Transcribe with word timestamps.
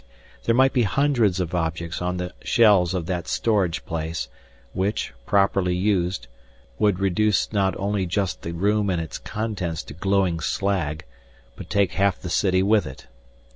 There 0.45 0.55
might 0.55 0.73
be 0.73 0.81
hundreds 0.81 1.39
of 1.39 1.53
objects 1.53 2.01
on 2.01 2.17
the 2.17 2.33
shelves 2.41 2.95
of 2.95 3.05
that 3.05 3.27
storage 3.27 3.85
place, 3.85 4.29
which, 4.73 5.13
properly 5.27 5.75
used, 5.75 6.25
would 6.79 6.97
reduce 6.99 7.53
not 7.53 7.77
only 7.77 8.07
just 8.07 8.41
the 8.41 8.53
room 8.53 8.89
and 8.89 8.99
its 8.99 9.19
contents 9.19 9.83
to 9.83 9.93
glowing 9.93 10.39
slag, 10.39 11.05
but 11.55 11.69
take 11.69 11.91
half 11.91 12.19
the 12.19 12.31
city 12.31 12.63
with 12.63 12.87
it. 12.87 13.05